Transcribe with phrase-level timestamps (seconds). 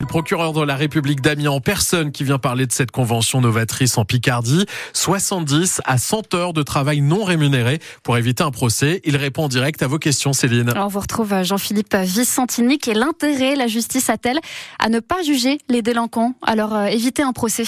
[0.00, 3.98] Le procureur de la République d'Amiens en personne qui vient parler de cette convention novatrice
[3.98, 4.64] en Picardie.
[4.92, 9.00] 70 à 100 heures de travail non rémunéré pour éviter un procès.
[9.04, 10.72] Il répond en direct à vos questions, Céline.
[10.76, 12.78] On vous retrouve Jean-Philippe Vicentini.
[12.78, 14.38] Quel intérêt la justice a-t-elle
[14.78, 16.34] à ne pas juger les délinquants?
[16.46, 17.64] Alors euh, éviter un procès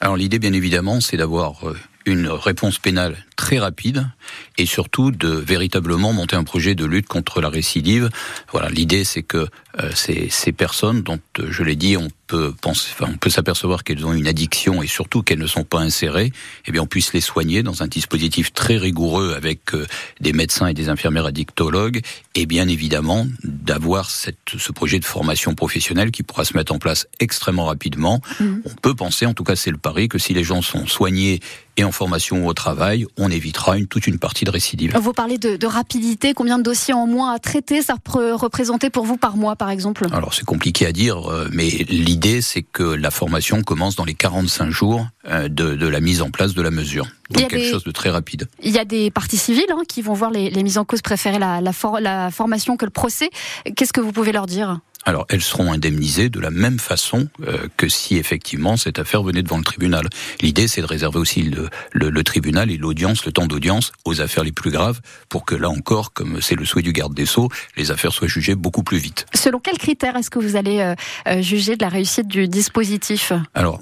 [0.00, 1.78] Alors l'idée, bien évidemment, c'est d'avoir euh,
[2.08, 4.08] une réponse pénale très rapide
[4.56, 8.10] et surtout de véritablement monter un projet de lutte contre la récidive.
[8.50, 9.46] Voilà, l'idée c'est que
[9.80, 13.30] euh, ces, ces, personnes dont euh, je l'ai dit, on peut penser, enfin, on peut
[13.30, 16.32] s'apercevoir qu'elles ont une addiction et surtout qu'elles ne sont pas insérées,
[16.66, 19.86] eh bien on puisse les soigner dans un dispositif très rigoureux avec euh,
[20.20, 22.00] des médecins et des infirmières addictologues
[22.34, 26.78] et bien évidemment d'avoir cette, ce projet de formation professionnelle qui pourra se mettre en
[26.78, 28.20] place extrêmement rapidement.
[28.40, 28.56] Mmh.
[28.64, 31.40] On peut penser, en tout cas c'est le pari, que si les gens sont soignés
[31.78, 34.96] et en formation au travail, on évitera une, toute une partie de récidive.
[35.00, 38.90] Vous parlez de, de rapidité, combien de dossiers en moins à traiter ça peut représenter
[38.90, 40.06] pour vous par mois par exemple?
[40.12, 44.14] Alors c'est compliqué à dire, euh, mais l'idée c'est que la formation commence dans les
[44.14, 47.06] 45 jours euh, de, de la mise en place de la mesure.
[47.30, 48.48] Donc quelque des, chose de très rapide.
[48.62, 51.02] Il y a des parties civiles hein, qui vont voir les, les, mises en cause
[51.02, 53.28] préférer la, la, for, la formation que le procès.
[53.76, 54.80] Qu'est-ce que vous pouvez leur dire?
[55.08, 59.42] Alors elles seront indemnisées de la même façon euh, que si effectivement cette affaire venait
[59.42, 60.06] devant le tribunal.
[60.42, 64.20] L'idée c'est de réserver aussi le, le, le tribunal et l'audience, le temps d'audience aux
[64.20, 67.24] affaires les plus graves pour que là encore, comme c'est le souhait du garde des
[67.24, 67.48] Sceaux,
[67.78, 69.24] les affaires soient jugées beaucoup plus vite.
[69.32, 70.94] Selon quels critères est-ce que vous allez euh,
[71.26, 73.32] euh juger de la réussite du dispositif?
[73.54, 73.80] Alors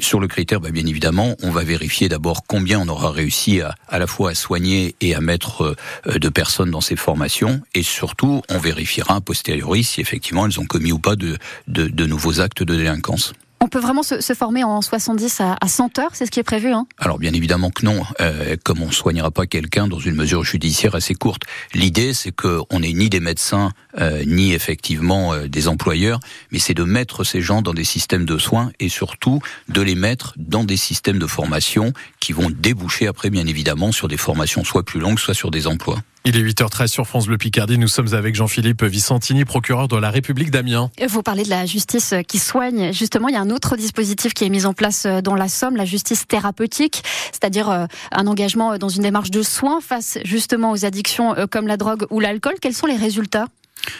[0.00, 3.74] sur le critère, bah, bien évidemment, on va vérifier d'abord combien on aura réussi à,
[3.88, 7.82] à la fois à soigner et à mettre euh, de personnes dans ces formations, et
[7.82, 12.06] surtout, on vérifiera a posteriori si effectivement elles ont commis ou pas de, de, de
[12.06, 13.32] nouveaux actes de délinquance.
[13.60, 16.44] On peut vraiment se, former en 70 à, à 100 heures, c'est ce qui est
[16.44, 20.14] prévu hein Alors bien évidemment que non, euh, comme on soignera pas quelqu'un dans une
[20.14, 21.42] mesure judiciaire assez courte.
[21.72, 26.20] L'idée c'est qu'on n'est ni des médecins, euh, ni effectivement euh, des employeurs,
[26.52, 29.94] mais c'est de mettre ces gens dans des systèmes de soins et surtout de les
[29.94, 34.64] mettre dans des systèmes de formation qui vont déboucher après bien évidemment sur des formations
[34.64, 35.98] soit plus longues, soit sur des emplois.
[36.28, 37.78] Il est 8h13 sur France Bleu Picardie.
[37.78, 40.90] Nous sommes avec Jean-Philippe Vicentini, procureur de la République d'Amiens.
[41.08, 42.92] Vous parlez de la justice qui soigne.
[42.92, 45.76] Justement, il y a un autre dispositif qui est mis en place dans la Somme,
[45.76, 51.36] la justice thérapeutique, c'est-à-dire un engagement dans une démarche de soins face justement aux addictions
[51.48, 52.54] comme la drogue ou l'alcool.
[52.60, 53.46] Quels sont les résultats?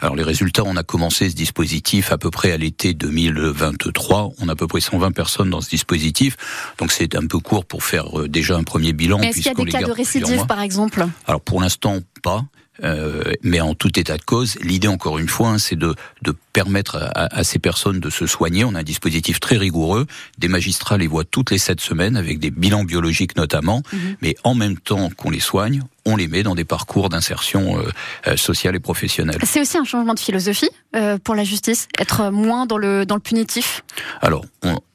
[0.00, 4.30] Alors les résultats, on a commencé ce dispositif à peu près à l'été 2023.
[4.38, 6.36] On a à peu près 120 personnes dans ce dispositif,
[6.78, 9.18] donc c'est un peu court pour faire euh, déjà un premier bilan.
[9.18, 11.06] Mais est-ce qu'il y a des cas de récidive, par exemple?
[11.26, 12.44] Alors pour l'instant, pas.
[12.84, 16.34] Euh, mais en tout état de cause, l'idée encore une fois, hein, c'est de, de
[16.58, 18.64] permettre à, à, ces personnes de se soigner.
[18.64, 20.06] On a un dispositif très rigoureux.
[20.38, 23.96] Des magistrats les voient toutes les sept semaines avec des bilans biologiques notamment, mmh.
[24.22, 27.78] mais en même temps qu'on les soigne, on les met dans des parcours d'insertion
[28.26, 29.38] euh, sociale et professionnelle.
[29.44, 33.14] C'est aussi un changement de philosophie euh, pour la justice, être moins dans le dans
[33.14, 33.84] le punitif.
[34.22, 34.44] Alors,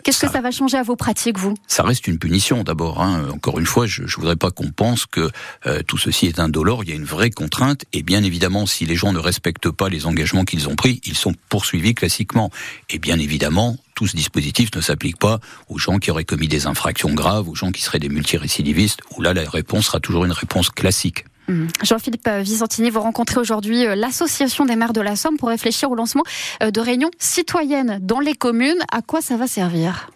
[0.04, 1.54] qu'est-ce que ça va changer à vos pratiques, vous?
[1.68, 3.02] Ça reste une punition d'abord.
[3.02, 3.28] Hein.
[3.32, 5.30] Encore une fois, je, ne voudrais pas qu'on pense que
[5.68, 6.84] euh, tout ceci est indolore.
[6.84, 9.90] Il y a une vraie contrainte, et bien évidemment, si les gens ne respectent pas
[9.90, 12.50] les engagements qu'ils ont pris, ils sont poursuivis classiquement.
[12.90, 16.66] Et bien évidemment, tout ce dispositif ne s'applique pas aux gens qui auraient commis des
[16.66, 20.32] infractions graves, aux gens qui seraient des multirécidivistes, où là, la réponse sera toujours une
[20.32, 21.26] réponse classique.
[21.48, 21.68] Mmh.
[21.84, 25.96] Jean-Philippe Vicentini, vous rencontrez aujourd'hui euh, l'Association des maires de la Somme pour réfléchir au
[25.96, 26.24] lancement
[26.64, 28.82] euh, de réunions citoyennes dans les communes.
[28.92, 30.10] À quoi ça va servir?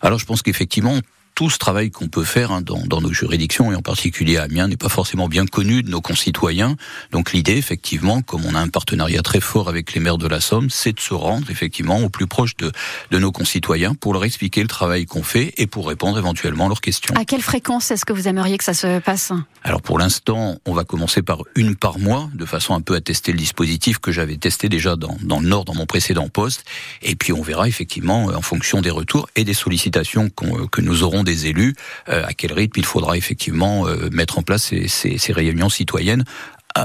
[0.00, 1.00] Alors je pense qu'effectivement,
[1.36, 4.44] tout ce travail qu'on peut faire hein, dans, dans, nos juridictions, et en particulier à
[4.44, 6.76] Amiens, n'est pas forcément bien connu de nos concitoyens.
[7.12, 10.40] Donc l'idée, effectivement, comme on a un partenariat très fort avec les maires de la
[10.40, 12.72] Somme, c'est de se rendre effectivement au plus proche de,
[13.10, 16.68] de nos concitoyens pour leur expliquer le travail qu'on fait et pour répondre éventuellement à
[16.68, 17.14] leurs questions.
[17.14, 19.30] À quelle fréquence est-ce que vous aimeriez que ça se passe?
[19.62, 23.02] Alors pour l'instant, on va commencer par une par mois, de façon un peu à
[23.02, 26.64] tester le dispositif que j'avais testé déjà dans, dans le Nord, dans mon précédent poste.
[27.02, 31.02] Et puis on verra effectivement, en fonction des retours et des sollicitations qu que nous
[31.02, 31.74] aurons des élus,
[32.08, 36.24] euh, à quel rythme il faudra effectivement euh, mettre en place ces, réunions citoyennes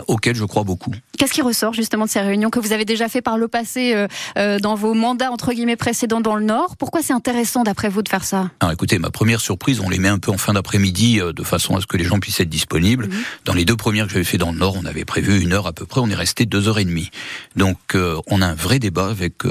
[0.08, 0.94] auquel je crois beaucoup.
[1.18, 3.94] Qu'est-ce qui ressort justement de ces réunions que vous avez déjà fait par le passé
[3.94, 4.08] euh,
[4.38, 6.78] euh, dans vos mandats entre guillemets précédents dans le Nord?
[6.78, 8.50] Pourquoi c'est intéressant d'après vous de faire ça?
[8.60, 11.44] Alors écoutez, ma première surprise, on les met un peu en fin d'après-midi euh, de
[11.44, 13.08] façon à ce que les gens puissent être disponibles.
[13.08, 13.12] Mmh.
[13.46, 15.68] Dans les deux premières que j'avais fait dans le Nord, on avait prévu une heure
[15.68, 17.12] à peu près, on est resté deux heures et demie.
[17.56, 19.44] Donc euh, on a un vrai débat avec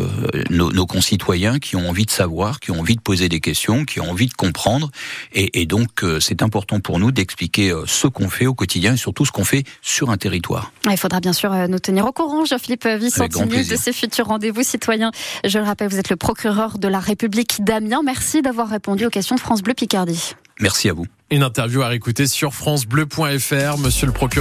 [0.50, 3.84] nos, nos, concitoyens qui ont envie de savoir, qui ont envie de poser des questions,
[3.84, 4.90] qui ont envie de comprendre.
[5.32, 9.24] Et, et donc c'est important pour nous d'expliquer ce qu'on fait au quotidien et surtout
[9.24, 10.72] ce qu'on fait sur un territoire.
[10.90, 15.10] Il faudra bien sûr nous tenir au courant, Jean-Philippe Vicentini, de ces futurs rendez-vous citoyens.
[15.44, 18.02] Je le rappelle, vous êtes le procureur de la République d'Amiens.
[18.04, 20.34] Merci d'avoir répondu aux questions de France Bleu Picardie.
[20.60, 21.06] Merci à vous.
[21.30, 23.78] Une interview à réécouter sur francebleu.fr.
[23.78, 24.28] Monsieur le procureur.